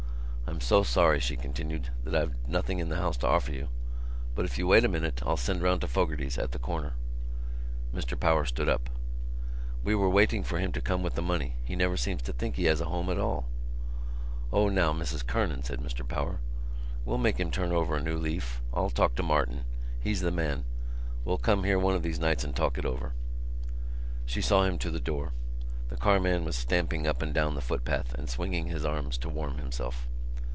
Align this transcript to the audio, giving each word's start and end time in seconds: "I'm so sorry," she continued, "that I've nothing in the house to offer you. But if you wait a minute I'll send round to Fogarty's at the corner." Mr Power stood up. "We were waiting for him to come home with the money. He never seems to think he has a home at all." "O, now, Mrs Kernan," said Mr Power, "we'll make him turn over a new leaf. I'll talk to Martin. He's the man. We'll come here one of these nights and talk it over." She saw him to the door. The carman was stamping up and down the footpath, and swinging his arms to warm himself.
"I'm 0.47 0.59
so 0.59 0.83
sorry," 0.83 1.21
she 1.21 1.37
continued, 1.37 1.91
"that 2.03 2.13
I've 2.13 2.35
nothing 2.45 2.79
in 2.79 2.89
the 2.89 2.97
house 2.97 3.15
to 3.17 3.27
offer 3.27 3.53
you. 3.53 3.69
But 4.35 4.43
if 4.43 4.57
you 4.57 4.67
wait 4.67 4.83
a 4.83 4.89
minute 4.89 5.23
I'll 5.25 5.37
send 5.37 5.61
round 5.63 5.79
to 5.79 5.87
Fogarty's 5.87 6.37
at 6.37 6.51
the 6.51 6.59
corner." 6.59 6.91
Mr 7.95 8.19
Power 8.19 8.43
stood 8.43 8.67
up. 8.67 8.89
"We 9.85 9.95
were 9.95 10.09
waiting 10.09 10.43
for 10.43 10.59
him 10.59 10.73
to 10.73 10.81
come 10.81 10.99
home 10.99 11.03
with 11.03 11.15
the 11.15 11.21
money. 11.21 11.55
He 11.63 11.77
never 11.77 11.95
seems 11.95 12.21
to 12.23 12.33
think 12.33 12.55
he 12.57 12.65
has 12.65 12.81
a 12.81 12.85
home 12.89 13.09
at 13.09 13.17
all." 13.17 13.45
"O, 14.51 14.67
now, 14.67 14.91
Mrs 14.91 15.25
Kernan," 15.25 15.63
said 15.63 15.79
Mr 15.79 16.05
Power, 16.05 16.39
"we'll 17.05 17.17
make 17.17 17.39
him 17.39 17.49
turn 17.49 17.71
over 17.71 17.95
a 17.95 18.03
new 18.03 18.17
leaf. 18.17 18.61
I'll 18.73 18.89
talk 18.89 19.15
to 19.15 19.23
Martin. 19.23 19.63
He's 20.01 20.19
the 20.19 20.31
man. 20.31 20.65
We'll 21.23 21.37
come 21.37 21.63
here 21.63 21.79
one 21.79 21.95
of 21.95 22.03
these 22.03 22.19
nights 22.19 22.43
and 22.43 22.53
talk 22.53 22.77
it 22.77 22.85
over." 22.85 23.13
She 24.25 24.41
saw 24.41 24.65
him 24.65 24.77
to 24.79 24.91
the 24.91 24.99
door. 24.99 25.31
The 25.87 25.95
carman 25.95 26.43
was 26.43 26.57
stamping 26.57 27.07
up 27.07 27.21
and 27.21 27.33
down 27.33 27.55
the 27.55 27.61
footpath, 27.61 28.13
and 28.15 28.29
swinging 28.29 28.67
his 28.67 28.83
arms 28.83 29.17
to 29.19 29.29
warm 29.29 29.57
himself. 29.57 30.09